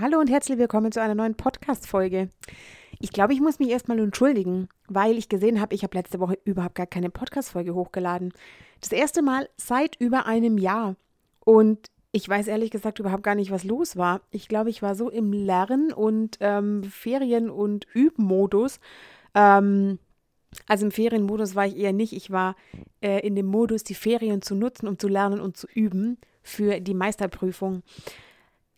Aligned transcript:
Hallo 0.00 0.20
und 0.20 0.30
herzlich 0.30 0.58
willkommen 0.58 0.92
zu 0.92 1.02
einer 1.02 1.16
neuen 1.16 1.34
Podcast-Folge. 1.34 2.28
Ich 3.00 3.10
glaube, 3.10 3.32
ich 3.32 3.40
muss 3.40 3.58
mich 3.58 3.70
erstmal 3.70 3.98
entschuldigen, 3.98 4.68
weil 4.86 5.18
ich 5.18 5.28
gesehen 5.28 5.60
habe, 5.60 5.74
ich 5.74 5.82
habe 5.82 5.96
letzte 5.96 6.20
Woche 6.20 6.38
überhaupt 6.44 6.76
gar 6.76 6.86
keine 6.86 7.10
Podcast-Folge 7.10 7.74
hochgeladen. 7.74 8.32
Das 8.80 8.92
erste 8.92 9.22
Mal 9.22 9.48
seit 9.56 9.96
über 9.96 10.26
einem 10.26 10.56
Jahr. 10.56 10.94
Und 11.44 11.90
ich 12.12 12.28
weiß 12.28 12.46
ehrlich 12.46 12.70
gesagt 12.70 13.00
überhaupt 13.00 13.24
gar 13.24 13.34
nicht, 13.34 13.50
was 13.50 13.64
los 13.64 13.96
war. 13.96 14.20
Ich 14.30 14.46
glaube, 14.46 14.70
ich 14.70 14.82
war 14.82 14.94
so 14.94 15.10
im 15.10 15.32
Lern- 15.32 15.92
und 15.92 16.36
ähm, 16.38 16.84
Ferien- 16.84 17.50
und 17.50 17.88
Übmodus. 17.92 18.78
Ähm, 19.34 19.98
also 20.68 20.86
im 20.86 20.92
Ferienmodus 20.92 21.56
war 21.56 21.66
ich 21.66 21.76
eher 21.76 21.92
nicht. 21.92 22.12
Ich 22.12 22.30
war 22.30 22.54
äh, 23.00 23.26
in 23.26 23.34
dem 23.34 23.46
Modus, 23.46 23.82
die 23.82 23.94
Ferien 23.94 24.42
zu 24.42 24.54
nutzen, 24.54 24.86
um 24.86 24.96
zu 24.96 25.08
lernen 25.08 25.40
und 25.40 25.56
zu 25.56 25.66
üben 25.66 26.18
für 26.44 26.78
die 26.78 26.94
Meisterprüfung. 26.94 27.82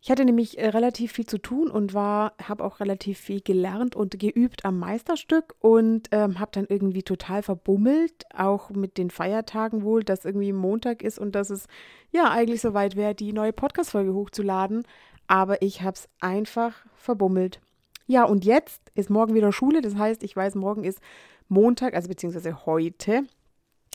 Ich 0.03 0.11
hatte 0.11 0.25
nämlich 0.25 0.59
äh, 0.59 0.69
relativ 0.69 1.13
viel 1.13 1.27
zu 1.27 1.37
tun 1.37 1.71
und 1.71 1.93
war, 1.93 2.33
habe 2.43 2.65
auch 2.65 2.81
relativ 2.81 3.19
viel 3.19 3.43
gelernt 3.43 3.95
und 3.95 4.19
geübt 4.19 4.65
am 4.65 4.79
Meisterstück 4.79 5.55
und 5.61 6.09
ähm, 6.13 6.41
habe 6.41 6.53
dann 6.55 6.67
irgendwie 6.67 7.03
total 7.03 7.43
verbummelt, 7.43 8.25
auch 8.35 8.71
mit 8.71 8.97
den 8.97 9.11
Feiertagen 9.11 9.83
wohl, 9.83 10.03
dass 10.03 10.25
irgendwie 10.25 10.55
Montag 10.55 11.03
ist 11.03 11.19
und 11.19 11.35
dass 11.35 11.51
es 11.51 11.67
ja 12.13 12.31
eigentlich 12.31 12.63
soweit 12.63 12.97
wäre, 12.97 13.15
die 13.15 13.35
neue 13.35 13.53
Podcast-Folge 13.53 14.15
hochzuladen. 14.15 14.85
Aber 15.27 15.61
ich 15.61 15.83
habe 15.83 15.95
es 15.95 16.09
einfach 16.19 16.75
verbummelt. 16.97 17.61
Ja, 18.07 18.25
und 18.25 18.45
jetzt 18.45 18.81
ist 18.95 19.11
morgen 19.11 19.35
wieder 19.35 19.53
Schule. 19.53 19.83
Das 19.83 19.97
heißt, 19.97 20.23
ich 20.23 20.35
weiß, 20.35 20.55
morgen 20.55 20.83
ist 20.83 21.01
Montag, 21.49 21.95
also 21.95 22.09
beziehungsweise 22.09 22.65
heute. 22.65 23.25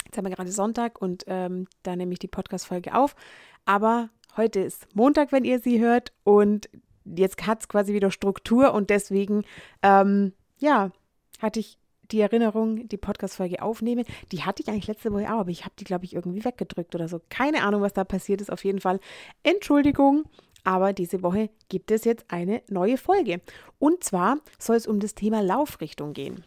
Jetzt 0.06 0.17
haben 0.17 0.26
wir 0.26 0.36
gerade 0.36 0.52
Sonntag 0.52 1.02
und 1.02 1.23
ähm, 1.26 1.67
da 1.81 1.95
nehme 1.95 2.14
ich 2.14 2.20
die 2.20 2.28
Podcast-Folge 2.28 2.94
auf. 2.94 3.16
Aber 3.66 4.09
Heute 4.38 4.59
ist 4.59 4.88
Montag, 4.94 5.31
wenn 5.31 5.45
ihr 5.45 5.59
sie 5.59 5.80
hört 5.80 6.12
und 6.23 6.70
jetzt 7.05 7.45
hat 7.48 7.62
es 7.62 7.67
quasi 7.70 7.94
wieder 7.94 8.12
Struktur 8.12 8.73
und 8.73 8.89
deswegen, 8.89 9.45
ähm, 9.81 10.34
ja, 10.58 10.91
hatte 11.42 11.61
ich 11.61 11.77
die 12.11 12.19
Erinnerung, 12.19 12.88
die 12.88 12.97
Podcast-Folge 12.97 13.61
aufnehmen. 13.61 14.05
Die 14.31 14.44
hatte 14.44 14.61
ich 14.61 14.67
eigentlich 14.67 14.88
letzte 14.88 15.14
Woche 15.14 15.33
auch, 15.33 15.39
aber 15.39 15.52
ich 15.52 15.64
habe 15.64 15.75
die, 15.80 15.86
glaube 15.86 16.05
ich, 16.05 16.14
irgendwie 16.14 16.44
weggedrückt 16.44 16.94
oder 16.95 17.08
so. 17.08 17.22
Keine 17.30 17.64
Ahnung, 17.64 17.81
was 17.81 17.94
da 17.94 18.03
passiert 18.03 18.42
ist. 18.42 18.52
Auf 18.52 18.64
jeden 18.66 18.81
Fall 18.81 19.00
Entschuldigung. 19.44 20.25
Aber 20.64 20.94
diese 20.94 21.22
Woche 21.22 21.49
gibt 21.70 21.92
es 21.92 22.03
jetzt 22.05 22.25
eine 22.27 22.61
neue 22.70 22.97
Folge. 22.97 23.39
Und 23.80 24.03
zwar 24.03 24.39
soll 24.59 24.75
es 24.75 24.88
um 24.88 24.99
das 24.99 25.16
Thema 25.16 25.42
Laufrichtung 25.42 26.14
gehen. 26.14 26.44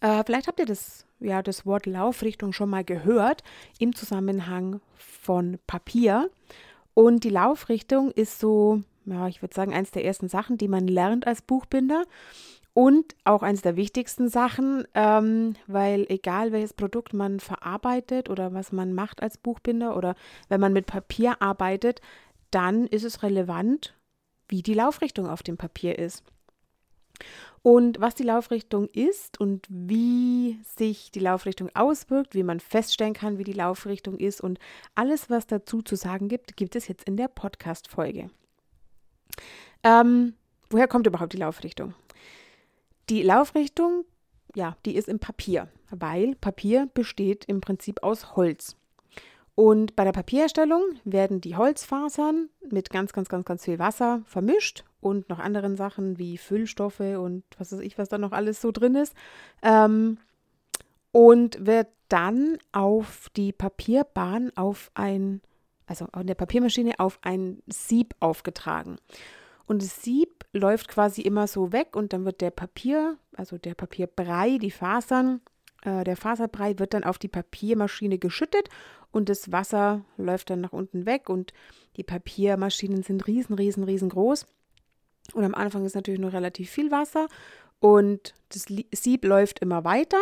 Äh, 0.00 0.22
vielleicht 0.24 0.46
habt 0.46 0.60
ihr 0.60 0.66
das, 0.66 1.06
ja, 1.18 1.42
das 1.42 1.66
Wort 1.66 1.86
Laufrichtung 1.86 2.52
schon 2.52 2.70
mal 2.70 2.84
gehört 2.84 3.42
im 3.78 3.94
Zusammenhang 3.94 4.80
von 4.94 5.58
Papier. 5.66 6.30
Und 6.94 7.24
die 7.24 7.30
Laufrichtung 7.30 8.10
ist 8.10 8.38
so, 8.40 8.82
ja, 9.04 9.28
ich 9.28 9.42
würde 9.42 9.54
sagen, 9.54 9.72
eins 9.72 9.90
der 9.90 10.04
ersten 10.04 10.28
Sachen, 10.28 10.58
die 10.58 10.68
man 10.68 10.86
lernt 10.86 11.26
als 11.26 11.42
Buchbinder. 11.42 12.04
Und 12.72 13.16
auch 13.24 13.42
eines 13.42 13.62
der 13.62 13.76
wichtigsten 13.76 14.28
Sachen, 14.28 14.84
ähm, 14.94 15.54
weil 15.66 16.06
egal 16.08 16.52
welches 16.52 16.72
Produkt 16.72 17.12
man 17.12 17.40
verarbeitet 17.40 18.30
oder 18.30 18.54
was 18.54 18.70
man 18.70 18.92
macht 18.92 19.22
als 19.22 19.38
Buchbinder 19.38 19.96
oder 19.96 20.14
wenn 20.48 20.60
man 20.60 20.72
mit 20.72 20.86
Papier 20.86 21.42
arbeitet, 21.42 22.00
dann 22.52 22.86
ist 22.86 23.04
es 23.04 23.22
relevant, 23.24 23.94
wie 24.48 24.62
die 24.62 24.74
Laufrichtung 24.74 25.26
auf 25.26 25.42
dem 25.42 25.56
Papier 25.56 25.98
ist. 25.98 26.22
Und 27.62 28.00
was 28.00 28.14
die 28.14 28.22
Laufrichtung 28.22 28.88
ist 28.88 29.38
und 29.38 29.66
wie 29.68 30.58
sich 30.64 31.10
die 31.10 31.20
Laufrichtung 31.20 31.68
auswirkt, 31.74 32.34
wie 32.34 32.42
man 32.42 32.58
feststellen 32.58 33.12
kann, 33.12 33.36
wie 33.36 33.44
die 33.44 33.52
Laufrichtung 33.52 34.18
ist 34.18 34.40
und 34.40 34.58
alles, 34.94 35.28
was 35.28 35.46
dazu 35.46 35.82
zu 35.82 35.94
sagen 35.94 36.28
gibt, 36.28 36.56
gibt 36.56 36.74
es 36.74 36.88
jetzt 36.88 37.04
in 37.04 37.18
der 37.18 37.28
Podcast-Folge. 37.28 38.30
Ähm, 39.82 40.34
woher 40.70 40.88
kommt 40.88 41.06
überhaupt 41.06 41.34
die 41.34 41.38
Laufrichtung? 41.38 41.94
Die 43.10 43.22
Laufrichtung, 43.22 44.04
ja, 44.54 44.76
die 44.86 44.96
ist 44.96 45.08
im 45.08 45.18
Papier, 45.18 45.68
weil 45.90 46.36
Papier 46.36 46.88
besteht 46.94 47.44
im 47.44 47.60
Prinzip 47.60 48.02
aus 48.02 48.36
Holz. 48.36 48.76
Und 49.54 49.96
bei 49.96 50.04
der 50.04 50.12
Papierherstellung 50.12 50.82
werden 51.04 51.42
die 51.42 51.56
Holzfasern 51.56 52.48
mit 52.70 52.88
ganz, 52.88 53.12
ganz, 53.12 53.28
ganz, 53.28 53.44
ganz 53.44 53.64
viel 53.66 53.78
Wasser 53.78 54.22
vermischt 54.24 54.84
und 55.00 55.28
noch 55.28 55.38
anderen 55.38 55.76
Sachen 55.76 56.18
wie 56.18 56.38
Füllstoffe 56.38 57.00
und 57.00 57.44
was 57.58 57.72
weiß 57.72 57.80
ich, 57.80 57.98
was 57.98 58.08
da 58.08 58.18
noch 58.18 58.32
alles 58.32 58.60
so 58.60 58.72
drin 58.72 58.94
ist. 58.94 59.14
Ähm, 59.62 60.18
und 61.12 61.66
wird 61.66 61.88
dann 62.08 62.58
auf 62.72 63.28
die 63.36 63.52
Papierbahn 63.52 64.52
auf 64.56 64.90
ein, 64.94 65.40
also 65.86 66.06
in 66.18 66.26
der 66.26 66.34
Papiermaschine 66.34 66.98
auf 66.98 67.18
ein 67.22 67.62
Sieb 67.66 68.14
aufgetragen. 68.20 68.98
Und 69.66 69.82
das 69.82 70.02
Sieb 70.02 70.44
läuft 70.52 70.88
quasi 70.88 71.22
immer 71.22 71.46
so 71.46 71.72
weg 71.72 71.94
und 71.94 72.12
dann 72.12 72.24
wird 72.24 72.40
der 72.40 72.50
Papier, 72.50 73.16
also 73.36 73.56
der 73.56 73.74
Papierbrei, 73.74 74.58
die 74.58 74.72
Fasern, 74.72 75.40
äh, 75.82 76.04
der 76.04 76.16
Faserbrei 76.16 76.78
wird 76.78 76.94
dann 76.94 77.04
auf 77.04 77.18
die 77.18 77.28
Papiermaschine 77.28 78.18
geschüttet 78.18 78.68
und 79.12 79.28
das 79.28 79.52
Wasser 79.52 80.04
läuft 80.16 80.50
dann 80.50 80.60
nach 80.60 80.72
unten 80.72 81.06
weg 81.06 81.28
und 81.28 81.52
die 81.96 82.02
Papiermaschinen 82.02 83.02
sind 83.02 83.26
riesen, 83.26 83.54
riesen, 83.54 83.84
riesengroß. 83.84 84.46
Und 85.34 85.44
am 85.44 85.54
Anfang 85.54 85.84
ist 85.84 85.94
natürlich 85.94 86.20
noch 86.20 86.32
relativ 86.32 86.70
viel 86.70 86.90
Wasser 86.90 87.28
und 87.78 88.34
das 88.50 88.66
Sieb 88.92 89.24
läuft 89.24 89.60
immer 89.60 89.84
weiter. 89.84 90.18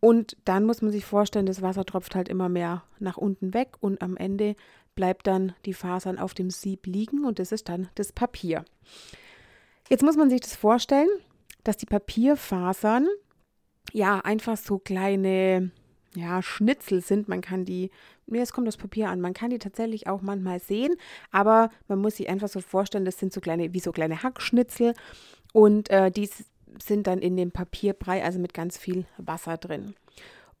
Und 0.00 0.36
dann 0.44 0.64
muss 0.64 0.82
man 0.82 0.92
sich 0.92 1.04
vorstellen, 1.04 1.46
das 1.46 1.62
Wasser 1.62 1.84
tropft 1.84 2.14
halt 2.14 2.28
immer 2.28 2.48
mehr 2.48 2.84
nach 2.98 3.16
unten 3.16 3.54
weg 3.54 3.76
und 3.80 4.02
am 4.02 4.16
Ende 4.16 4.54
bleibt 4.94 5.26
dann 5.26 5.54
die 5.64 5.74
Fasern 5.74 6.18
auf 6.18 6.34
dem 6.34 6.50
Sieb 6.50 6.86
liegen 6.86 7.24
und 7.24 7.38
das 7.38 7.52
ist 7.52 7.68
dann 7.68 7.88
das 7.94 8.12
Papier. 8.12 8.64
Jetzt 9.88 10.02
muss 10.02 10.16
man 10.16 10.30
sich 10.30 10.40
das 10.40 10.56
vorstellen, 10.56 11.08
dass 11.64 11.76
die 11.76 11.86
Papierfasern 11.86 13.06
ja 13.92 14.20
einfach 14.20 14.56
so 14.56 14.78
kleine 14.78 15.70
ja, 16.14 16.42
Schnitzel 16.42 17.02
sind. 17.02 17.28
Man 17.28 17.40
kann 17.40 17.64
die, 17.64 17.90
es 18.32 18.52
kommt 18.52 18.66
das 18.66 18.76
Papier 18.76 19.08
an, 19.08 19.20
man 19.20 19.34
kann 19.34 19.50
die 19.50 19.58
tatsächlich 19.58 20.06
auch 20.06 20.22
manchmal 20.22 20.60
sehen, 20.60 20.94
aber 21.30 21.70
man 21.88 22.00
muss 22.00 22.16
sich 22.16 22.28
einfach 22.28 22.48
so 22.48 22.60
vorstellen, 22.60 23.04
das 23.04 23.18
sind 23.18 23.32
so 23.32 23.40
kleine, 23.40 23.72
wie 23.72 23.80
so 23.80 23.92
kleine 23.92 24.22
Hackschnitzel 24.22 24.94
und 25.52 25.90
äh, 25.90 26.10
die 26.10 26.28
sind 26.82 27.06
dann 27.06 27.20
in 27.20 27.36
dem 27.36 27.52
Papierbrei, 27.52 28.22
also 28.22 28.38
mit 28.38 28.54
ganz 28.54 28.76
viel 28.76 29.06
Wasser 29.16 29.56
drin. 29.56 29.94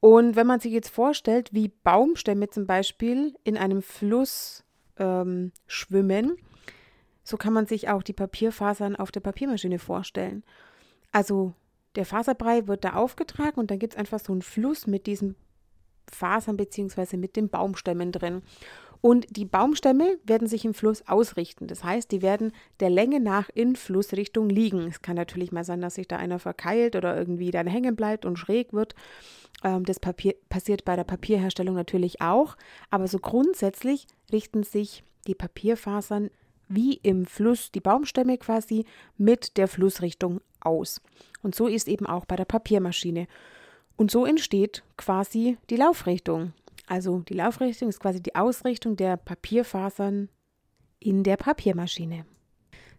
Und 0.00 0.36
wenn 0.36 0.46
man 0.46 0.60
sich 0.60 0.72
jetzt 0.72 0.90
vorstellt, 0.90 1.52
wie 1.52 1.68
Baumstämme 1.68 2.48
zum 2.48 2.66
Beispiel 2.66 3.34
in 3.44 3.56
einem 3.56 3.82
Fluss 3.82 4.64
ähm, 4.98 5.52
schwimmen, 5.66 6.36
so 7.24 7.36
kann 7.36 7.52
man 7.52 7.66
sich 7.66 7.88
auch 7.88 8.02
die 8.02 8.12
Papierfasern 8.12 8.94
auf 8.96 9.10
der 9.10 9.20
Papiermaschine 9.20 9.78
vorstellen. 9.78 10.44
Also 11.12 11.54
der 11.96 12.06
Faserbrei 12.06 12.68
wird 12.68 12.84
da 12.84 12.92
aufgetragen 12.92 13.58
und 13.58 13.70
dann 13.70 13.78
gibt 13.78 13.94
es 13.94 13.98
einfach 13.98 14.20
so 14.20 14.32
einen 14.32 14.42
Fluss 14.42 14.86
mit 14.86 15.06
diesen 15.06 15.34
Fasern 16.10 16.56
bzw. 16.56 17.16
mit 17.16 17.36
den 17.36 17.48
Baumstämmen 17.48 18.12
drin. 18.12 18.42
Und 19.00 19.36
die 19.36 19.44
Baumstämme 19.44 20.18
werden 20.24 20.48
sich 20.48 20.64
im 20.64 20.74
Fluss 20.74 21.06
ausrichten. 21.06 21.66
Das 21.66 21.84
heißt, 21.84 22.10
die 22.10 22.22
werden 22.22 22.52
der 22.80 22.90
Länge 22.90 23.20
nach 23.20 23.48
in 23.54 23.76
Flussrichtung 23.76 24.48
liegen. 24.48 24.88
Es 24.88 25.02
kann 25.02 25.16
natürlich 25.16 25.52
mal 25.52 25.64
sein, 25.64 25.80
dass 25.80 25.96
sich 25.96 26.08
da 26.08 26.16
einer 26.16 26.38
verkeilt 26.38 26.96
oder 26.96 27.16
irgendwie 27.16 27.50
dann 27.50 27.66
hängen 27.66 27.94
bleibt 27.94 28.24
und 28.24 28.38
schräg 28.38 28.72
wird. 28.72 28.94
Ähm, 29.62 29.84
das 29.84 30.00
Papier, 30.00 30.34
passiert 30.48 30.84
bei 30.84 30.96
der 30.96 31.04
Papierherstellung 31.04 31.74
natürlich 31.74 32.20
auch. 32.20 32.56
Aber 32.90 33.06
so 33.06 33.18
grundsätzlich 33.18 34.06
richten 34.32 34.62
sich 34.62 35.04
die 35.26 35.34
Papierfasern 35.34 36.30
wie 36.68 36.94
im 36.94 37.26
Fluss, 37.26 37.70
die 37.70 37.80
Baumstämme 37.80 38.38
quasi, 38.38 38.86
mit 39.16 39.56
der 39.56 39.68
Flussrichtung 39.68 40.40
aus. 40.60 41.00
Und 41.42 41.54
so 41.54 41.68
ist 41.68 41.86
eben 41.86 42.06
auch 42.06 42.24
bei 42.24 42.36
der 42.36 42.44
Papiermaschine. 42.44 43.28
Und 43.96 44.10
so 44.10 44.26
entsteht 44.26 44.82
quasi 44.96 45.56
die 45.70 45.76
Laufrichtung. 45.76 46.52
Also 46.86 47.20
die 47.20 47.34
Laufrichtung 47.34 47.88
ist 47.88 48.00
quasi 48.00 48.22
die 48.22 48.34
Ausrichtung 48.34 48.96
der 48.96 49.16
Papierfasern 49.16 50.28
in 51.00 51.24
der 51.24 51.36
Papiermaschine. 51.36 52.26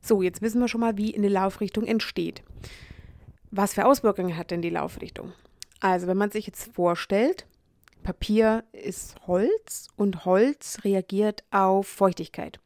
So, 0.02 0.22
jetzt 0.22 0.42
wissen 0.42 0.60
wir 0.60 0.68
schon 0.68 0.82
mal, 0.82 0.98
wie 0.98 1.16
eine 1.16 1.30
Laufrichtung 1.30 1.86
entsteht. 1.86 2.44
Was 3.52 3.74
für 3.74 3.86
Auswirkungen 3.86 4.36
hat 4.36 4.52
denn 4.52 4.62
die 4.62 4.70
Laufrichtung? 4.70 5.34
Also, 5.80 6.08
wenn 6.08 6.18
man 6.18 6.32
sich 6.32 6.48
jetzt 6.48 6.74
vorstellt, 6.74 7.46
Papier 8.04 8.64
ist 8.72 9.16
Holz 9.28 9.88
und 9.96 10.26
Holz 10.26 10.80
reagiert 10.84 11.44
auf 11.52 11.88
Feuchtigkeit. 11.88 12.60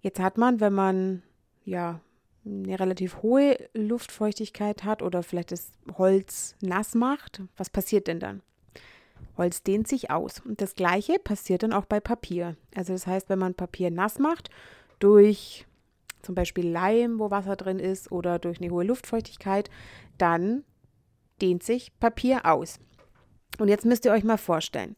Jetzt 0.00 0.20
hat 0.20 0.38
man, 0.38 0.60
wenn 0.60 0.72
man 0.72 1.22
ja 1.64 2.00
eine 2.44 2.80
relativ 2.80 3.22
hohe 3.22 3.56
Luftfeuchtigkeit 3.74 4.84
hat 4.84 5.02
oder 5.02 5.22
vielleicht 5.22 5.52
das 5.52 5.72
Holz 5.98 6.56
nass 6.60 6.94
macht, 6.94 7.42
was 7.56 7.70
passiert 7.70 8.06
denn 8.06 8.20
dann? 8.20 8.42
Holz 9.36 9.62
dehnt 9.62 9.88
sich 9.88 10.10
aus. 10.10 10.40
Und 10.40 10.60
das 10.60 10.74
gleiche 10.74 11.18
passiert 11.18 11.62
dann 11.62 11.72
auch 11.72 11.84
bei 11.84 12.00
Papier. 12.00 12.56
Also 12.74 12.92
das 12.92 13.06
heißt, 13.06 13.28
wenn 13.28 13.38
man 13.38 13.54
Papier 13.54 13.90
nass 13.90 14.18
macht, 14.18 14.50
durch 14.98 15.66
zum 16.22 16.34
Beispiel 16.34 16.68
Leim, 16.68 17.18
wo 17.18 17.30
Wasser 17.30 17.56
drin 17.56 17.78
ist, 17.78 18.12
oder 18.12 18.38
durch 18.38 18.60
eine 18.60 18.70
hohe 18.70 18.84
Luftfeuchtigkeit, 18.84 19.70
dann 20.18 20.64
dehnt 21.40 21.62
sich 21.62 21.98
Papier 21.98 22.44
aus. 22.44 22.78
Und 23.58 23.68
jetzt 23.68 23.86
müsst 23.86 24.04
ihr 24.04 24.12
euch 24.12 24.24
mal 24.24 24.36
vorstellen, 24.36 24.96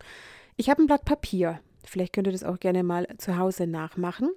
ich 0.56 0.70
habe 0.70 0.82
ein 0.82 0.86
Blatt 0.86 1.04
Papier. 1.04 1.60
Vielleicht 1.84 2.12
könnt 2.12 2.26
ihr 2.26 2.32
das 2.32 2.44
auch 2.44 2.60
gerne 2.60 2.82
mal 2.82 3.06
zu 3.18 3.38
Hause 3.38 3.66
nachmachen. 3.66 4.30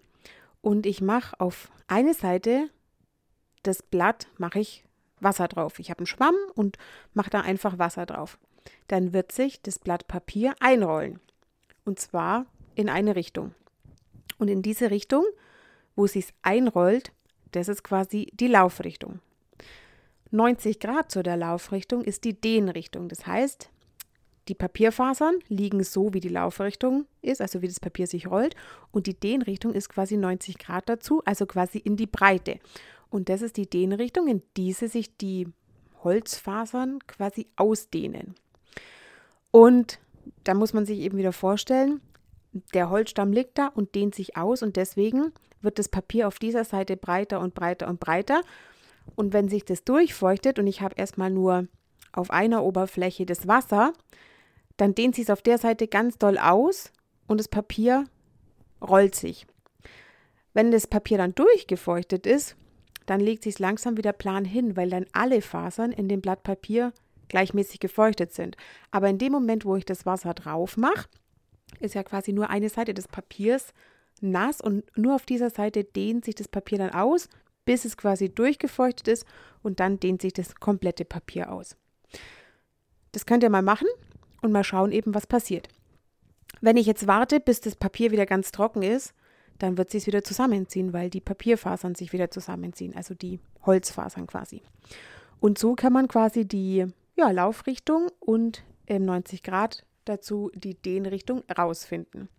und 0.62 0.88
ich 0.88 1.00
mache 1.00 1.40
auf 1.40 1.72
eine 1.88 2.16
Seite 2.16 2.70
das 3.68 3.82
Blatt, 3.82 4.28
mache 4.38 4.60
ich 4.60 4.86
Wasser 5.20 5.48
drauf. 5.48 5.80
Ich 5.80 5.90
habe 5.90 6.00
einen 6.00 6.08
Schwamm 6.08 6.36
und 6.56 6.78
mache 7.14 7.30
da 7.30 7.42
einfach 7.42 7.78
Wasser 7.78 8.06
drauf. 8.06 8.38
Dann 8.88 9.14
wird 9.14 9.32
sich 9.32 9.62
das 9.62 9.80
Blatt 9.80 10.08
Papier 10.08 10.56
einrollen. 10.60 11.20
Und 11.84 12.00
zwar 12.00 12.46
in 12.76 12.90
eine 12.90 13.16
Richtung. 13.16 13.54
Und 14.38 14.50
in 14.50 14.62
diese 14.62 14.92
Richtung, 14.92 15.24
wo 15.96 16.06
es 16.06 16.14
sich 16.14 16.28
einrollt, 16.42 17.12
das 17.52 17.70
ist 17.70 17.84
quasi 17.84 18.32
die 18.34 18.48
Laufrichtung. 18.48 19.20
90 20.32 20.80
Grad 20.80 21.12
zu 21.12 21.24
der 21.24 21.38
Laufrichtung 21.38 22.04
ist 22.04 22.26
die 22.26 22.40
Dehnrichtung. 22.40 23.08
Das 23.08 23.26
heißt, 23.26 23.70
die 24.48 24.56
Papierfasern 24.56 25.40
liegen 25.48 25.84
so, 25.84 26.14
wie 26.14 26.20
die 26.20 26.30
Laufrichtung 26.30 27.06
ist, 27.22 27.42
also 27.42 27.62
wie 27.62 27.68
das 27.68 27.80
Papier 27.80 28.06
sich 28.06 28.28
rollt. 28.28 28.56
Und 28.92 29.08
die 29.08 29.20
Dehnrichtung 29.20 29.74
ist 29.74 29.90
quasi 29.90 30.18
90 30.18 30.58
Grad 30.58 30.90
dazu, 30.90 31.22
also 31.26 31.46
quasi 31.46 31.78
in 31.80 31.96
die 31.96 32.08
Breite. 32.08 32.60
Und 33.10 33.30
das 33.30 33.42
ist 33.42 33.58
die 33.58 33.70
Dehnrichtung, 33.70 34.28
in 34.28 34.42
diese 34.58 34.88
sich 34.88 35.16
die 35.18 35.48
Holzfasern 36.04 37.00
quasi 37.08 37.48
ausdehnen. 37.56 38.36
Und 39.52 40.00
da 40.44 40.54
muss 40.54 40.74
man 40.74 40.86
sich 40.86 41.00
eben 41.00 41.18
wieder 41.18 41.34
vorstellen, 41.34 42.02
der 42.74 42.90
Holzstamm 42.90 43.34
liegt 43.34 43.58
da 43.58 43.68
und 43.68 43.96
dehnt 43.96 44.16
sich 44.16 44.38
aus 44.38 44.64
und 44.64 44.78
deswegen 44.78 45.34
wird 45.62 45.80
das 45.80 45.90
Papier 45.90 46.28
auf 46.28 46.40
dieser 46.40 46.64
Seite 46.64 46.96
breiter 46.96 47.40
und 47.40 47.54
breiter 47.54 47.88
und 47.88 48.00
breiter. 48.00 48.42
Und 49.16 49.34
wenn 49.34 49.50
sich 49.50 49.66
das 49.66 49.84
durchfeuchtet 49.84 50.58
und 50.58 50.68
ich 50.68 50.82
habe 50.82 50.96
erstmal 50.98 51.30
nur 51.30 51.68
auf 52.14 52.32
einer 52.32 52.64
Oberfläche 52.64 53.26
das 53.26 53.48
Wasser, 53.48 53.94
dann 54.78 54.96
dehnt 54.96 55.16
sich 55.16 55.26
es 55.26 55.30
auf 55.30 55.42
der 55.42 55.58
Seite 55.58 55.88
ganz 55.88 56.18
doll 56.18 56.38
aus 56.38 56.92
und 57.28 57.40
das 57.40 57.48
Papier 57.48 58.06
rollt 58.82 59.16
sich. 59.16 59.46
Wenn 60.54 60.72
das 60.72 60.88
Papier 60.88 61.18
dann 61.18 61.36
durchgefeuchtet 61.36 62.26
ist, 62.26 62.56
dann 63.06 63.20
legt 63.20 63.44
sich 63.44 63.56
es 63.56 63.60
langsam 63.60 63.98
wieder 63.98 64.14
plan 64.14 64.46
hin, 64.46 64.76
weil 64.76 64.90
dann 64.90 65.06
alle 65.14 65.42
Fasern 65.42 65.92
in 65.92 66.08
dem 66.08 66.22
Blatt 66.22 66.44
Papier 66.44 66.94
gleichmäßig 67.28 67.80
gefeuchtet 67.80 68.34
sind. 68.34 68.56
Aber 68.92 69.10
in 69.10 69.18
dem 69.18 69.32
Moment, 69.32 69.66
wo 69.66 69.76
ich 69.76 69.86
das 69.86 70.06
Wasser 70.06 70.34
drauf 70.34 70.78
mache, 70.78 71.08
ist 71.80 71.96
ja 71.96 72.04
quasi 72.04 72.34
nur 72.34 72.50
eine 72.50 72.70
Seite 72.70 72.94
des 72.94 73.08
Papiers 73.08 73.74
nass 74.22 74.62
und 74.62 74.86
nur 74.98 75.16
auf 75.16 75.26
dieser 75.26 75.50
Seite 75.50 75.84
dehnt 75.84 76.26
sich 76.26 76.36
das 76.36 76.48
Papier 76.48 76.78
dann 76.78 76.92
aus, 76.92 77.28
bis 77.66 77.86
es 77.86 77.98
quasi 77.98 78.30
durchgefeuchtet 78.30 79.08
ist 79.08 79.26
und 79.64 79.80
dann 79.80 80.00
dehnt 80.00 80.22
sich 80.22 80.34
das 80.34 80.56
komplette 80.56 81.06
Papier 81.06 81.52
aus. 81.52 81.76
Das 83.12 83.26
könnt 83.26 83.44
ihr 83.44 83.50
mal 83.50 83.62
machen 83.62 83.88
und 84.42 84.52
mal 84.52 84.64
schauen 84.64 84.92
eben, 84.92 85.14
was 85.14 85.28
passiert. 85.28 85.68
Wenn 86.62 86.78
ich 86.78 86.86
jetzt 86.86 87.08
warte, 87.08 87.40
bis 87.40 87.62
das 87.62 87.76
Papier 87.76 88.12
wieder 88.12 88.26
ganz 88.26 88.52
trocken 88.52 88.84
ist, 88.84 89.14
dann 89.60 89.78
wird 89.78 89.94
es 89.94 90.08
wieder 90.08 90.24
zusammenziehen, 90.24 90.94
weil 90.94 91.10
die 91.10 91.22
Papierfasern 91.22 91.96
sich 91.96 92.14
wieder 92.14 92.30
zusammenziehen, 92.30 92.96
also 92.96 93.14
die 93.14 93.40
Holzfasern 93.66 94.28
quasi. 94.28 94.62
Und 95.40 95.58
so 95.58 95.76
kann 95.76 95.94
man 95.94 96.08
quasi 96.08 96.46
die 96.46 96.86
ja, 97.16 97.32
Laufrichtung 97.32 98.10
und 98.20 98.64
im 98.86 99.06
90 99.06 99.44
Grad 99.44 99.86
dazu 100.06 100.52
die 100.54 100.76
Dehnrichtung 100.76 101.44
rausfinden. 101.58 102.30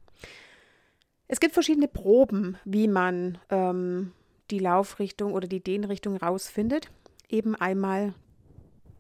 Es 1.28 1.40
gibt 1.40 1.54
verschiedene 1.54 1.88
Proben, 1.88 2.56
wie 2.64 2.86
man 2.86 3.38
ähm, 3.50 4.12
die 4.50 4.60
Laufrichtung 4.60 5.32
oder 5.32 5.48
die 5.48 5.62
Dehnrichtung 5.62 6.16
rausfindet. 6.16 6.90
Eben 7.28 7.56
einmal 7.56 8.14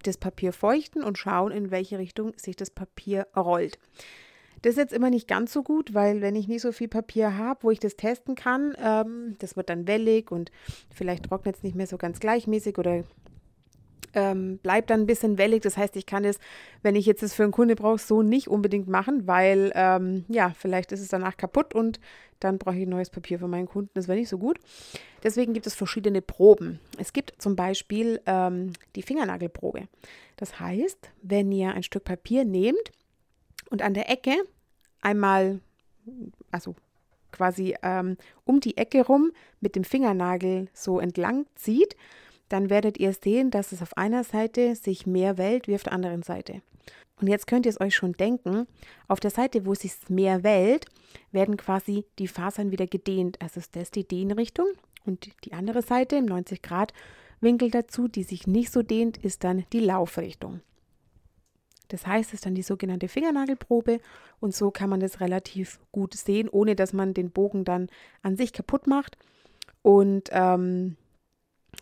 das 0.02 0.16
Papier 0.16 0.52
feuchten 0.52 1.04
und 1.04 1.18
schauen, 1.18 1.52
in 1.52 1.70
welche 1.70 1.98
Richtung 1.98 2.32
sich 2.36 2.56
das 2.56 2.70
Papier 2.70 3.26
rollt. 3.36 3.78
Das 4.66 4.72
ist 4.72 4.78
jetzt 4.78 4.92
immer 4.92 5.10
nicht 5.10 5.28
ganz 5.28 5.52
so 5.52 5.62
gut, 5.62 5.94
weil 5.94 6.20
wenn 6.22 6.34
ich 6.34 6.48
nicht 6.48 6.60
so 6.60 6.72
viel 6.72 6.88
Papier 6.88 7.38
habe, 7.38 7.62
wo 7.62 7.70
ich 7.70 7.78
das 7.78 7.94
testen 7.94 8.34
kann, 8.34 8.76
ähm, 8.82 9.36
das 9.38 9.56
wird 9.56 9.70
dann 9.70 9.86
wellig 9.86 10.32
und 10.32 10.50
vielleicht 10.92 11.26
trocknet 11.26 11.54
es 11.54 11.62
nicht 11.62 11.76
mehr 11.76 11.86
so 11.86 11.96
ganz 11.98 12.18
gleichmäßig 12.18 12.76
oder 12.76 13.04
ähm, 14.12 14.58
bleibt 14.58 14.90
dann 14.90 15.02
ein 15.02 15.06
bisschen 15.06 15.38
wellig. 15.38 15.62
Das 15.62 15.76
heißt, 15.76 15.94
ich 15.94 16.04
kann 16.04 16.24
es, 16.24 16.40
wenn 16.82 16.96
ich 16.96 17.06
jetzt 17.06 17.22
das 17.22 17.32
für 17.32 17.44
einen 17.44 17.52
Kunde 17.52 17.76
brauche, 17.76 17.98
so 17.98 18.22
nicht 18.22 18.48
unbedingt 18.48 18.88
machen, 18.88 19.28
weil 19.28 19.70
ähm, 19.76 20.24
ja, 20.26 20.52
vielleicht 20.58 20.90
ist 20.90 21.00
es 21.00 21.10
danach 21.10 21.36
kaputt 21.36 21.72
und 21.72 22.00
dann 22.40 22.58
brauche 22.58 22.76
ich 22.76 22.88
neues 22.88 23.10
Papier 23.10 23.38
für 23.38 23.46
meinen 23.46 23.68
Kunden. 23.68 23.90
Das 23.94 24.08
wäre 24.08 24.18
nicht 24.18 24.28
so 24.28 24.38
gut. 24.38 24.58
Deswegen 25.22 25.52
gibt 25.52 25.68
es 25.68 25.76
verschiedene 25.76 26.22
Proben. 26.22 26.80
Es 26.98 27.12
gibt 27.12 27.40
zum 27.40 27.54
Beispiel 27.54 28.20
ähm, 28.26 28.72
die 28.96 29.02
Fingernagelprobe. 29.02 29.86
Das 30.34 30.58
heißt, 30.58 31.12
wenn 31.22 31.52
ihr 31.52 31.72
ein 31.72 31.84
Stück 31.84 32.02
Papier 32.02 32.44
nehmt 32.44 32.90
und 33.70 33.82
an 33.82 33.94
der 33.94 34.10
Ecke 34.10 34.34
einmal, 35.06 35.60
also 36.50 36.74
quasi 37.32 37.76
ähm, 37.82 38.16
um 38.44 38.60
die 38.60 38.76
Ecke 38.76 39.06
rum 39.06 39.32
mit 39.60 39.76
dem 39.76 39.84
Fingernagel 39.84 40.68
so 40.74 40.98
entlang 40.98 41.46
zieht, 41.54 41.96
dann 42.48 42.70
werdet 42.70 42.98
ihr 42.98 43.12
sehen, 43.12 43.50
dass 43.50 43.72
es 43.72 43.82
auf 43.82 43.96
einer 43.96 44.24
Seite 44.24 44.74
sich 44.74 45.06
mehr 45.06 45.38
wellt 45.38 45.68
wie 45.68 45.74
auf 45.74 45.82
der 45.82 45.92
anderen 45.92 46.22
Seite. 46.22 46.60
Und 47.20 47.28
jetzt 47.28 47.46
könnt 47.46 47.66
ihr 47.66 47.70
es 47.70 47.80
euch 47.80 47.94
schon 47.94 48.12
denken, 48.12 48.66
auf 49.08 49.20
der 49.20 49.30
Seite, 49.30 49.64
wo 49.64 49.72
es 49.72 49.80
sich 49.80 49.94
mehr 50.08 50.42
wellt, 50.42 50.86
werden 51.32 51.56
quasi 51.56 52.04
die 52.18 52.28
Fasern 52.28 52.70
wieder 52.72 52.86
gedehnt. 52.86 53.40
Also 53.40 53.60
ist 53.60 53.74
das 53.74 53.90
die 53.90 54.06
Dehnrichtung 54.06 54.66
und 55.06 55.30
die 55.44 55.52
andere 55.52 55.82
Seite 55.82 56.16
im 56.16 56.26
90 56.26 56.62
Grad 56.62 56.92
Winkel 57.40 57.70
dazu, 57.70 58.08
die 58.08 58.22
sich 58.22 58.46
nicht 58.46 58.70
so 58.72 58.82
dehnt, 58.82 59.18
ist 59.18 59.44
dann 59.44 59.64
die 59.72 59.80
Laufrichtung. 59.80 60.60
Das 61.88 62.06
heißt, 62.06 62.30
es 62.30 62.34
ist 62.34 62.46
dann 62.46 62.54
die 62.54 62.62
sogenannte 62.62 63.08
Fingernagelprobe 63.08 64.00
und 64.40 64.54
so 64.54 64.70
kann 64.70 64.90
man 64.90 65.00
das 65.00 65.20
relativ 65.20 65.78
gut 65.92 66.14
sehen, 66.14 66.48
ohne 66.48 66.76
dass 66.76 66.92
man 66.92 67.14
den 67.14 67.30
Bogen 67.30 67.64
dann 67.64 67.88
an 68.22 68.36
sich 68.36 68.52
kaputt 68.52 68.86
macht. 68.86 69.16
Und 69.82 70.30
ähm, 70.32 70.96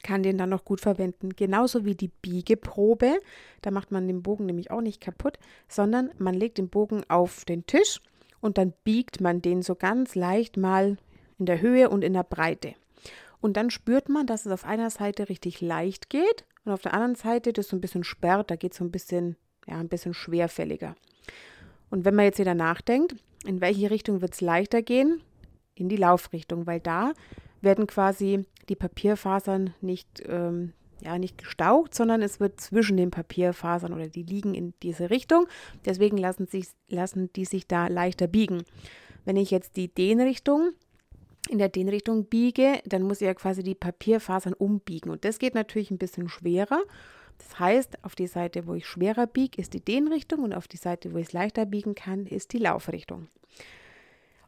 kann 0.03 0.23
den 0.23 0.39
dann 0.39 0.51
noch 0.51 0.65
gut 0.65 0.81
verwenden. 0.81 1.31
Genauso 1.31 1.85
wie 1.85 1.95
die 1.95 2.11
Biegeprobe. 2.23 3.19
Da 3.63 3.71
macht 3.71 3.91
man 3.91 4.07
den 4.07 4.23
Bogen 4.23 4.47
nämlich 4.47 4.71
auch 4.71 4.81
nicht 4.81 5.01
kaputt, 5.01 5.39
sondern 5.69 6.11
man 6.19 6.35
legt 6.35 6.59
den 6.59 6.69
Bogen 6.69 7.03
auf 7.09 7.45
den 7.45 7.67
Tisch 7.67 8.01
und 8.41 8.59
dann 8.59 8.73
biegt 8.85 9.21
man 9.21 9.41
den 9.41 9.63
so 9.63 9.75
ganz 9.75 10.15
leicht 10.15 10.57
mal 10.57 10.99
in 11.39 11.47
der 11.47 11.61
Höhe 11.61 11.89
und 11.89 12.05
in 12.05 12.13
der 12.13 12.23
Breite. 12.25 12.75
Und 13.41 13.57
dann 13.57 13.71
spürt 13.71 14.09
man, 14.09 14.27
dass 14.27 14.47
es 14.47 14.53
auf 14.53 14.65
einer 14.65 14.91
Seite 14.91 15.29
richtig 15.29 15.61
leicht 15.61 16.11
geht 16.11 16.45
und 16.65 16.73
auf 16.73 16.83
der 16.83 16.95
anderen 16.95 17.15
Seite 17.15 17.53
das 17.53 17.69
so 17.69 17.77
ein 17.77 17.81
bisschen 17.81 18.05
sperrt, 18.05 18.51
da 18.51 18.57
geht 18.57 18.75
so 18.75 18.85
ein 18.85 18.91
bisschen, 18.91 19.37
ja, 19.67 19.79
ein 19.79 19.89
bisschen 19.89 20.15
schwerfälliger. 20.15 20.95
Und 21.91 22.05
wenn 22.05 22.15
man 22.15 22.25
jetzt 22.25 22.39
wieder 22.39 22.55
nachdenkt, 22.55 23.17
in 23.45 23.61
welche 23.61 23.91
Richtung 23.91 24.21
wird 24.21 24.35
es 24.35 24.41
leichter 24.41 24.83
gehen? 24.83 25.21
In 25.75 25.89
die 25.89 25.97
Laufrichtung, 25.97 26.67
weil 26.67 26.81
da 26.81 27.13
werden 27.61 27.87
quasi 27.87 28.45
die 28.69 28.77
Papierfasern 28.77 29.75
nicht, 29.81 30.23
ähm, 30.27 30.73
ja, 31.03 31.19
nicht 31.19 31.39
gestaucht, 31.39 31.95
sondern 31.95 32.23
es 32.23 32.41
wird 32.41 32.61
zwischen 32.61 32.97
den 32.97 33.11
Papierfasern 33.11 33.93
oder 33.93 34.09
die 34.09 34.23
liegen 34.23 34.55
in 34.55 34.75
diese 34.83 35.11
Richtung. 35.11 35.47
Deswegen 35.85 36.17
lassen, 36.17 36.47
sich, 36.47 36.69
lassen 36.89 37.33
die 37.35 37.45
sich 37.45 37.67
da 37.67 37.89
leichter 37.89 38.27
biegen. 38.27 38.63
Wenn 39.25 39.37
ich 39.37 39.51
jetzt 39.51 39.77
die 39.77 39.89
Dehnrichtung 39.89 40.71
in 41.49 41.59
der 41.59 41.69
Dehnrichtung 41.69 42.27
biege, 42.27 42.81
dann 42.87 43.03
muss 43.03 43.21
ich 43.21 43.27
ja 43.27 43.35
quasi 43.35 43.63
die 43.63 43.75
Papierfasern 43.75 44.55
umbiegen. 44.55 45.11
Und 45.11 45.25
das 45.25 45.39
geht 45.39 45.55
natürlich 45.55 45.91
ein 45.91 45.99
bisschen 45.99 46.29
schwerer. 46.29 46.83
Das 47.39 47.59
heißt, 47.59 48.05
auf 48.05 48.15
die 48.15 48.27
Seite, 48.27 48.67
wo 48.67 48.75
ich 48.75 48.87
schwerer 48.87 49.27
biege, 49.27 49.61
ist 49.61 49.75
die 49.75 49.85
Dehnrichtung 49.85 50.41
und 50.41 50.55
auf 50.55 50.69
die 50.69 50.77
Seite, 50.77 51.13
wo 51.13 51.19
ich 51.19 51.29
es 51.29 51.33
leichter 51.33 51.67
biegen 51.67 51.95
kann, 51.95 52.27
ist 52.27 52.53
die 52.53 52.59
Laufrichtung. 52.59 53.29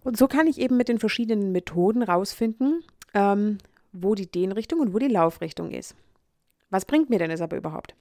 Und 0.03 0.17
so 0.17 0.29
kann 0.29 0.47
ich 0.47 0.61
eben 0.61 0.77
mit 0.77 0.89
den 0.89 0.99
verschiedenen 0.99 1.53
Methoden 1.53 2.03
rausfinden, 2.03 2.85
ähm, 3.15 3.59
wo 3.93 4.15
die 4.15 4.31
Dehnrichtung 4.31 4.81
und 4.81 4.95
wo 4.95 4.99
die 4.99 5.09
Laufrichtung 5.09 5.73
ist. 5.73 5.97
Was 6.71 6.85
bringt 6.85 7.11
mir 7.11 7.19
denn 7.19 7.31
das 7.31 7.41
aber 7.41 7.57
überhaupt? 7.57 7.95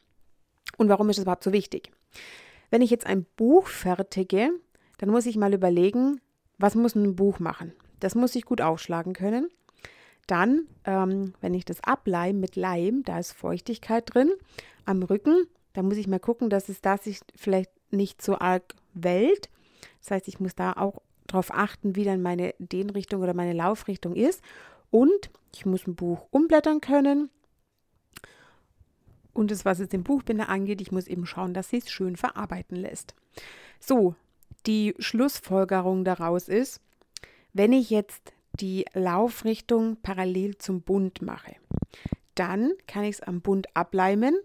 Und 0.77 0.89
warum 0.89 1.09
ist 1.09 1.17
es 1.17 1.23
überhaupt 1.23 1.43
so 1.43 1.53
wichtig? 1.53 1.91
Wenn 2.69 2.81
ich 2.81 2.89
jetzt 2.89 3.05
ein 3.05 3.25
Buch 3.37 3.67
fertige, 3.67 4.51
dann 4.97 5.09
muss 5.09 5.25
ich 5.25 5.37
mal 5.37 5.53
überlegen, 5.53 6.19
was 6.57 6.75
muss 6.75 6.95
ein 6.95 7.15
Buch 7.15 7.39
machen? 7.39 7.73
Das 7.99 8.15
muss 8.15 8.35
ich 8.35 8.45
gut 8.45 8.61
aufschlagen 8.61 9.13
können. 9.13 9.49
Dann, 10.27 10.67
ähm, 10.85 11.33
wenn 11.41 11.53
ich 11.53 11.65
das 11.65 11.83
ableim 11.83 12.39
mit 12.39 12.55
Leim, 12.55 13.03
da 13.03 13.19
ist 13.19 13.33
Feuchtigkeit 13.33 14.13
drin, 14.13 14.31
am 14.85 15.03
Rücken, 15.03 15.47
da 15.73 15.83
muss 15.83 15.97
ich 15.97 16.07
mal 16.07 16.19
gucken, 16.19 16.49
dass 16.49 16.69
es 16.69 16.81
da 16.81 16.97
sich 16.97 17.19
vielleicht 17.35 17.71
nicht 17.91 18.21
so 18.21 18.39
arg 18.39 18.75
wellt. 18.93 19.49
Das 20.01 20.11
heißt, 20.11 20.27
ich 20.27 20.39
muss 20.39 20.55
da 20.55 20.73
auch 20.73 21.01
darauf 21.27 21.51
achten, 21.51 21.95
wie 21.95 22.03
dann 22.03 22.21
meine 22.21 22.53
Dehnrichtung 22.59 23.21
oder 23.21 23.33
meine 23.33 23.53
Laufrichtung 23.53 24.15
ist. 24.15 24.41
Und 24.89 25.29
ich 25.53 25.65
muss 25.65 25.87
ein 25.87 25.95
Buch 25.95 26.27
umblättern 26.31 26.81
können. 26.81 27.29
Und 29.33 29.51
das, 29.51 29.65
was 29.65 29.79
jetzt 29.79 29.91
den 29.91 30.03
Buchbinder 30.03 30.47
angeht, 30.47 30.79
ich 30.79 30.93
muss 30.93 31.07
eben 31.07 31.25
schauen, 31.25 31.53
dass 31.53 31.69
sie 31.69 31.77
es 31.79 31.91
schön 31.91 32.15
verarbeiten 32.15 32.77
lässt. 32.77 33.15
So, 33.79 34.15
die 34.65 34.95
Schlussfolgerung 34.97 36.05
daraus 36.05 36.47
ist, 36.47 36.79
wenn 37.51 37.73
ich 37.73 37.89
jetzt 37.89 38.33
die 38.59 38.85
Laufrichtung 38.93 39.97
parallel 40.01 40.57
zum 40.57 40.81
Bund 40.81 41.21
mache, 41.21 41.55
dann 42.35 42.73
kann 42.87 43.03
ich 43.03 43.15
es 43.15 43.21
am 43.21 43.41
Bund 43.41 43.67
ableimen 43.75 44.35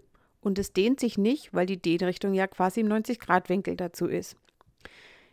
und 0.41 0.57
es 0.59 0.73
dehnt 0.73 0.99
sich 0.99 1.17
nicht, 1.17 1.53
weil 1.53 1.65
die 1.65 1.81
Dehnrichtung 1.81 2.33
ja 2.33 2.47
quasi 2.47 2.81
im 2.81 2.87
90-Grad-Winkel 2.87 3.75
dazu 3.75 4.07
ist. 4.07 4.35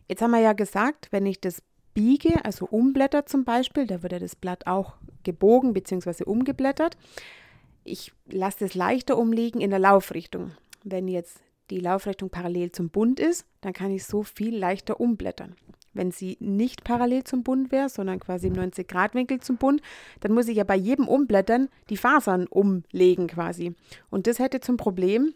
Jetzt 0.08 0.23
haben 0.23 0.30
wir 0.30 0.40
ja 0.40 0.52
gesagt, 0.52 1.08
wenn 1.11 1.26
ich 1.26 1.40
das 1.40 1.62
biege, 1.94 2.44
also 2.44 2.66
umblätter 2.66 3.26
zum 3.26 3.44
Beispiel, 3.44 3.87
da 3.87 4.02
würde 4.02 4.18
das 4.18 4.37
Blatt 4.37 4.66
auch 4.66 4.94
gebogen 5.25 5.73
bzw. 5.73 6.25
umgeblättert. 6.25 6.97
Ich 7.85 8.12
lasse 8.26 8.64
es 8.66 8.75
leichter 8.75 9.18
umliegen 9.18 9.61
in 9.61 9.70
der 9.70 9.78
Laufrichtung. 9.78 10.52
Wenn 10.85 11.08
jetzt 11.08 11.40
die 11.70 11.80
Laufrichtung 11.80 12.30
parallel 12.30 12.73
zum 12.73 12.90
Bund 12.90 13.20
ist, 13.20 13.47
dann 13.61 13.73
kann 13.73 13.90
ich 13.90 14.04
so 14.04 14.23
viel 14.23 14.56
leichter 14.56 15.00
umblättern. 15.00 15.56
Wenn 15.95 16.11
sie 16.11 16.37
nicht 16.40 16.85
parallel 16.85 17.25
zum 17.25 17.42
Bund 17.42 17.73
wäre, 17.73 17.88
sondern 17.88 18.21
quasi 18.21 18.49
im 18.49 18.54
90-Grad-Winkel 18.54 19.40
zum 19.40 19.57
Bund, 19.57 19.83
dann 20.21 20.33
muss 20.33 20.49
ich 20.49 20.57
ja 20.57 20.64
bei 20.64 20.76
jedem 20.76 21.09
Umblättern 21.09 21.68
die 21.90 21.97
Fasern 21.97 22.47
umlegen 22.47 23.26
quasi. 23.26 23.75
Und 24.11 24.26
das 24.26 24.38
hätte 24.38 24.61
zum 24.61 24.76
Problem, 24.76 25.35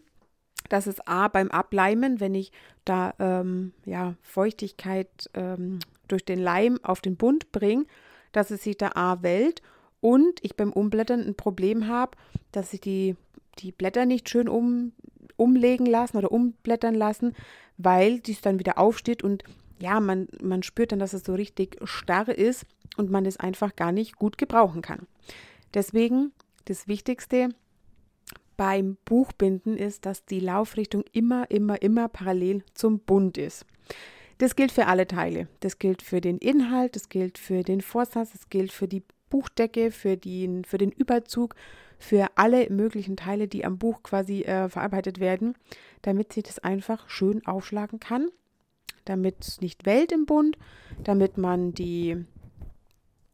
dass 0.69 0.87
es 0.87 1.05
A 1.07 1.27
beim 1.27 1.51
Ableimen, 1.51 2.19
wenn 2.19 2.35
ich 2.35 2.51
da 2.85 3.13
ähm, 3.19 3.73
ja, 3.85 4.15
Feuchtigkeit 4.21 5.29
ähm, 5.33 5.79
durch 6.07 6.25
den 6.25 6.39
Leim 6.39 6.79
auf 6.83 7.01
den 7.01 7.17
Bund 7.17 7.51
bringe, 7.51 7.85
dass 8.31 8.51
es 8.51 8.63
sich 8.63 8.77
da 8.77 8.91
A 8.95 9.21
wellt 9.21 9.61
und 10.01 10.43
ich 10.43 10.55
beim 10.55 10.73
Umblättern 10.73 11.21
ein 11.21 11.35
Problem 11.35 11.87
habe, 11.87 12.17
dass 12.51 12.73
ich 12.73 12.81
die, 12.81 13.15
die 13.59 13.71
Blätter 13.71 14.05
nicht 14.05 14.29
schön 14.29 14.49
um, 14.49 14.91
umlegen 15.37 15.85
lassen 15.85 16.17
oder 16.17 16.31
umblättern 16.31 16.95
lassen, 16.95 17.35
weil 17.77 18.19
dies 18.19 18.41
dann 18.41 18.59
wieder 18.59 18.77
aufsteht 18.77 19.23
und 19.23 19.43
ja, 19.83 19.99
man, 19.99 20.27
man 20.41 20.63
spürt 20.63 20.93
dann, 20.93 20.99
dass 20.99 21.11
es 21.11 21.25
so 21.25 21.33
richtig 21.33 21.77
starr 21.83 22.29
ist 22.29 22.65
und 22.95 23.11
man 23.11 23.25
es 23.25 23.35
einfach 23.35 23.75
gar 23.75 23.91
nicht 23.91 24.15
gut 24.15 24.37
gebrauchen 24.37 24.81
kann. 24.81 25.07
Deswegen 25.73 26.31
das 26.65 26.87
Wichtigste 26.87 27.49
beim 28.55 28.95
Buchbinden 29.03 29.75
ist, 29.75 30.05
dass 30.05 30.23
die 30.23 30.39
Laufrichtung 30.39 31.03
immer, 31.11 31.51
immer, 31.51 31.81
immer 31.81 32.07
parallel 32.07 32.63
zum 32.73 32.99
Bund 32.99 33.37
ist. 33.37 33.65
Das 34.37 34.55
gilt 34.55 34.71
für 34.71 34.87
alle 34.87 35.05
Teile. 35.05 35.49
Das 35.59 35.79
gilt 35.79 36.01
für 36.01 36.21
den 36.21 36.37
Inhalt, 36.37 36.95
das 36.95 37.09
gilt 37.09 37.37
für 37.37 37.63
den 37.63 37.81
Vorsatz, 37.81 38.31
das 38.31 38.49
gilt 38.49 38.71
für 38.71 38.87
die 38.87 39.03
Buchdecke, 39.29 39.91
für 39.91 40.15
den, 40.15 40.63
für 40.63 40.77
den 40.77 40.91
Überzug, 40.91 41.55
für 41.99 42.29
alle 42.35 42.69
möglichen 42.69 43.17
Teile, 43.17 43.49
die 43.49 43.65
am 43.65 43.77
Buch 43.77 44.01
quasi 44.01 44.43
äh, 44.43 44.69
verarbeitet 44.69 45.19
werden, 45.19 45.55
damit 46.03 46.31
sich 46.31 46.43
das 46.43 46.59
einfach 46.59 47.09
schön 47.09 47.45
aufschlagen 47.45 47.99
kann, 47.99 48.29
damit 49.05 49.35
es 49.41 49.61
nicht 49.61 49.85
wellt 49.85 50.11
im 50.11 50.25
Bund, 50.25 50.57
damit 51.03 51.37
man 51.37 51.73
die 51.73 52.25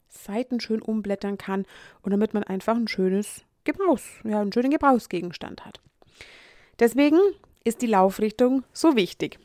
Seiten 0.08 0.60
schön 0.60 0.82
umblättern 0.82 1.38
kann 1.38 1.66
und 2.02 2.12
damit 2.12 2.34
man 2.34 2.44
einfach 2.44 2.76
ein 2.76 2.88
schönes 2.88 3.44
Gebrauchs, 3.64 4.04
ja, 4.24 4.42
einen 4.42 4.52
schönen 4.52 4.72
Gebrauchsgegenstand 4.72 5.66
hat. 5.66 5.82
Deswegen 6.80 7.20
ist 7.64 7.82
die 7.82 7.88
Laufrichtung 7.88 8.64
so 8.74 8.96
wichtig. 8.96 9.40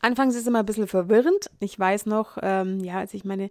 Anfangs 0.00 0.34
ist 0.34 0.42
es 0.42 0.46
immer 0.46 0.60
ein 0.60 0.66
bisschen 0.66 0.86
verwirrend. 0.88 1.50
Ich 1.60 1.78
weiß 1.78 2.06
noch, 2.06 2.38
ähm, 2.42 2.80
ja, 2.80 2.98
als 2.98 3.14
ich 3.14 3.24
meine 3.24 3.50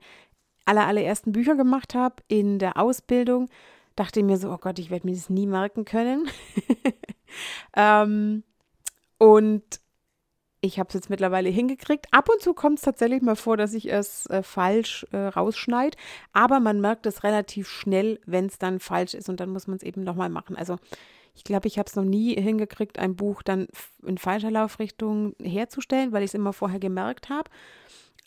aller, 0.65 0.87
allerersten 0.87 1.31
Bücher 1.31 1.55
gemacht 1.55 1.95
habe 1.95 2.15
in 2.27 2.59
der 2.59 2.77
Ausbildung, 2.77 3.49
dachte 3.95 4.19
ich 4.19 4.25
mir 4.25 4.37
so, 4.37 4.51
oh 4.51 4.57
Gott, 4.57 4.79
ich 4.79 4.89
werde 4.89 5.07
mir 5.07 5.15
das 5.15 5.29
nie 5.29 5.47
merken 5.47 5.85
können. 5.85 6.27
ähm, 7.75 8.43
und 9.17 9.63
ich 10.63 10.79
habe 10.79 10.87
es 10.87 10.93
jetzt 10.93 11.09
mittlerweile 11.09 11.49
hingekriegt. 11.49 12.07
Ab 12.11 12.29
und 12.29 12.41
zu 12.41 12.53
kommt 12.53 12.79
es 12.79 12.85
tatsächlich 12.85 13.21
mal 13.21 13.35
vor, 13.35 13.57
dass 13.57 13.73
ich 13.73 13.91
es 13.91 14.27
äh, 14.27 14.43
falsch 14.43 15.05
äh, 15.11 15.17
rausschneide, 15.17 15.97
aber 16.31 16.61
man 16.61 16.79
merkt 16.79 17.05
es 17.05 17.23
relativ 17.23 17.67
schnell, 17.67 18.21
wenn 18.25 18.45
es 18.45 18.59
dann 18.59 18.79
falsch 18.79 19.13
ist 19.13 19.27
und 19.27 19.41
dann 19.41 19.49
muss 19.49 19.67
man 19.67 19.75
es 19.75 19.83
eben 19.83 20.03
nochmal 20.03 20.29
machen. 20.29 20.55
Also 20.55 20.77
ich 21.35 21.43
glaube, 21.43 21.67
ich 21.67 21.77
habe 21.77 21.87
es 21.89 21.97
noch 21.97 22.05
nie 22.05 22.39
hingekriegt, 22.39 22.97
ein 22.97 23.17
Buch 23.17 23.43
dann 23.43 23.67
in 24.05 24.17
falscher 24.17 24.51
Laufrichtung 24.51 25.35
herzustellen, 25.41 26.13
weil 26.13 26.23
ich 26.23 26.29
es 26.29 26.35
immer 26.35 26.53
vorher 26.53 26.79
gemerkt 26.79 27.27
habe. 27.27 27.49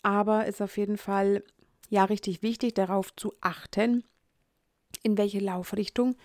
Aber 0.03 0.45
ist 0.45 0.61
auf 0.61 0.77
jeden 0.77 0.99
Fall 0.99 1.43
ja 1.89 2.05
richtig 2.05 2.43
wichtig, 2.43 2.75
darauf 2.75 3.17
zu 3.17 3.33
achten, 3.41 4.05
in 5.03 5.17
welche 5.17 5.41
Laufrichtung 5.41 6.17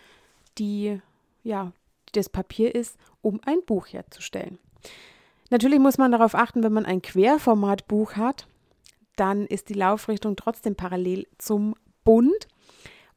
die 0.57 0.99
ja 1.43 1.71
das 2.11 2.27
Papier 2.27 2.75
ist, 2.75 2.97
um 3.21 3.39
ein 3.45 3.63
Buch 3.65 3.87
herzustellen. 3.87 4.59
Natürlich 5.51 5.79
muss 5.79 5.97
man 5.97 6.11
darauf 6.11 6.33
achten, 6.33 6.63
wenn 6.63 6.73
man 6.73 6.85
ein 6.85 7.01
Querformatbuch 7.01 8.15
hat, 8.15 8.47
dann 9.17 9.45
ist 9.45 9.67
die 9.69 9.73
Laufrichtung 9.73 10.37
trotzdem 10.37 10.75
parallel 10.75 11.27
zum 11.37 11.75
Bund. 12.05 12.47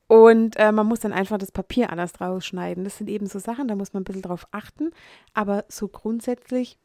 Und 0.08 0.56
äh, 0.56 0.72
man 0.72 0.86
muss 0.86 1.00
dann 1.00 1.12
einfach 1.12 1.38
das 1.38 1.52
Papier 1.52 1.90
anders 1.90 2.20
rausschneiden. 2.20 2.84
Das 2.84 2.98
sind 2.98 3.08
eben 3.08 3.26
so 3.26 3.38
Sachen, 3.38 3.68
da 3.68 3.76
muss 3.76 3.94
man 3.94 4.02
ein 4.02 4.04
bisschen 4.04 4.22
drauf 4.22 4.48
achten. 4.50 4.90
Aber 5.32 5.64
so 5.68 5.86
grundsätzlich, 5.86 6.76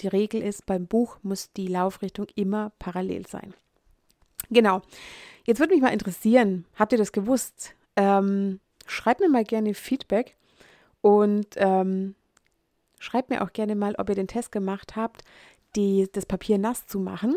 die 0.00 0.08
Regel 0.08 0.42
ist, 0.42 0.66
beim 0.66 0.86
Buch 0.86 1.18
muss 1.22 1.52
die 1.52 1.68
Laufrichtung 1.68 2.26
immer 2.34 2.72
parallel 2.80 3.26
sein. 3.26 3.54
Genau. 4.50 4.82
Jetzt 5.44 5.60
würde 5.60 5.72
mich 5.72 5.82
mal 5.82 5.92
interessieren, 5.92 6.64
habt 6.74 6.90
ihr 6.90 6.98
das 6.98 7.12
gewusst? 7.12 7.74
Ähm, 7.94 8.58
schreibt 8.86 9.20
mir 9.20 9.28
mal 9.28 9.44
gerne 9.44 9.72
Feedback 9.72 10.36
und 11.00 11.46
ähm, 11.56 12.16
Schreibt 13.06 13.30
mir 13.30 13.42
auch 13.42 13.52
gerne 13.52 13.76
mal, 13.76 13.94
ob 13.98 14.08
ihr 14.08 14.16
den 14.16 14.26
Test 14.26 14.50
gemacht 14.50 14.96
habt, 14.96 15.22
die, 15.76 16.08
das 16.12 16.26
Papier 16.26 16.58
nass 16.58 16.86
zu 16.86 16.98
machen. 16.98 17.36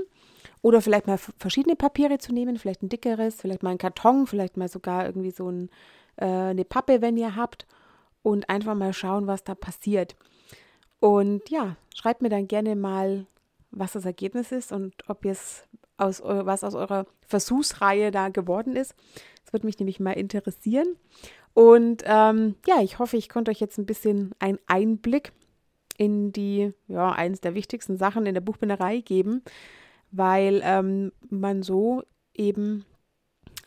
Oder 0.63 0.81
vielleicht 0.81 1.05
mal 1.05 1.19
verschiedene 1.37 1.75
Papiere 1.75 2.17
zu 2.17 2.33
nehmen, 2.33 2.57
vielleicht 2.57 2.81
ein 2.81 2.89
dickeres, 2.89 3.35
vielleicht 3.35 3.61
mal 3.61 3.69
ein 3.69 3.77
Karton, 3.77 4.25
vielleicht 4.25 4.57
mal 4.57 4.67
sogar 4.67 5.05
irgendwie 5.05 5.29
so 5.29 5.47
ein, 5.49 5.69
äh, 6.15 6.25
eine 6.25 6.65
Pappe, 6.65 7.01
wenn 7.01 7.17
ihr 7.17 7.35
habt. 7.35 7.67
Und 8.23 8.49
einfach 8.49 8.73
mal 8.73 8.93
schauen, 8.93 9.27
was 9.27 9.43
da 9.43 9.53
passiert. 9.53 10.15
Und 10.99 11.49
ja, 11.49 11.77
schreibt 11.95 12.23
mir 12.23 12.29
dann 12.29 12.47
gerne 12.47 12.75
mal, 12.75 13.27
was 13.71 13.93
das 13.93 14.05
Ergebnis 14.05 14.51
ist 14.51 14.71
und 14.71 14.93
ob 15.07 15.23
es 15.23 15.63
aus 15.97 16.21
was 16.23 16.63
aus 16.63 16.75
eurer 16.75 17.05
Versuchsreihe 17.27 18.09
da 18.09 18.29
geworden 18.29 18.75
ist. 18.75 18.95
Das 19.43 19.53
würde 19.53 19.67
mich 19.67 19.79
nämlich 19.79 19.99
mal 19.99 20.13
interessieren. 20.13 20.95
Und 21.53 22.03
ähm, 22.05 22.55
ja, 22.65 22.81
ich 22.81 22.99
hoffe, 22.99 23.17
ich 23.17 23.29
konnte 23.29 23.51
euch 23.51 23.59
jetzt 23.59 23.77
ein 23.77 23.85
bisschen 23.85 24.33
einen 24.39 24.59
Einblick 24.67 25.31
in 25.99 26.31
die, 26.31 26.71
ja, 26.87 27.11
eines 27.11 27.41
der 27.41 27.55
wichtigsten 27.55 27.97
Sachen 27.97 28.25
in 28.25 28.33
der 28.33 28.39
Buchbinderei 28.39 29.01
geben, 29.01 29.43
weil 30.11 30.61
ähm, 30.63 31.11
man 31.29 31.61
so 31.61 32.03
eben 32.33 32.85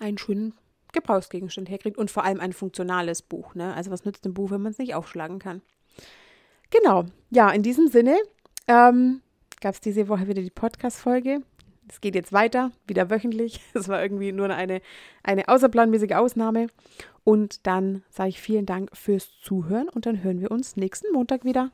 einen 0.00 0.16
schönen 0.16 0.54
Gebrauchsgegenstand 0.94 1.68
herkriegt 1.68 1.98
und 1.98 2.10
vor 2.10 2.24
allem 2.24 2.40
ein 2.40 2.54
funktionales 2.54 3.20
Buch. 3.20 3.54
Ne? 3.54 3.74
Also 3.74 3.90
was 3.90 4.06
nützt 4.06 4.24
ein 4.24 4.32
Buch, 4.32 4.50
wenn 4.50 4.62
man 4.62 4.72
es 4.72 4.78
nicht 4.78 4.94
aufschlagen 4.94 5.40
kann? 5.40 5.60
Genau, 6.70 7.04
ja, 7.28 7.50
in 7.50 7.62
diesem 7.62 7.88
Sinne 7.88 8.16
ähm, 8.66 9.20
gab 9.60 9.74
es 9.74 9.82
diese 9.82 10.08
Woche 10.08 10.26
wieder 10.26 10.40
die 10.40 10.48
Podcast-Folge. 10.48 11.42
Es 11.86 12.00
geht 12.00 12.14
jetzt 12.14 12.32
weiter, 12.32 12.70
wieder 12.86 13.10
wöchentlich. 13.10 13.60
Es 13.74 13.88
war 13.88 14.02
irgendwie 14.02 14.32
nur 14.32 14.48
eine, 14.48 14.80
eine 15.22 15.48
außerplanmäßige 15.48 16.12
Ausnahme. 16.12 16.68
Und 17.24 17.66
dann 17.66 18.04
sage 18.08 18.30
ich 18.30 18.40
vielen 18.40 18.64
Dank 18.64 18.96
fürs 18.96 19.38
Zuhören 19.42 19.90
und 19.90 20.06
dann 20.06 20.24
hören 20.24 20.40
wir 20.40 20.50
uns 20.50 20.76
nächsten 20.76 21.12
Montag 21.12 21.44
wieder. 21.44 21.70